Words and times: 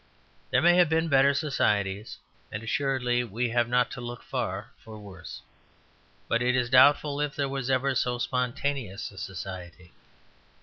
There 0.49 0.63
may 0.63 0.77
have 0.77 0.89
been 0.89 1.09
better 1.09 1.31
societies, 1.35 2.17
and 2.51 2.63
assuredly 2.63 3.23
we 3.23 3.49
have 3.49 3.69
not 3.69 3.91
to 3.91 4.01
look 4.01 4.23
far 4.23 4.71
for 4.83 4.97
worse; 4.99 5.43
but 6.27 6.41
it 6.41 6.55
is 6.55 6.71
doubtful 6.71 7.21
if 7.21 7.35
there 7.35 7.47
was 7.47 7.69
ever 7.69 7.93
so 7.93 8.17
spontaneous 8.17 9.11
a 9.11 9.19
society. 9.19 9.93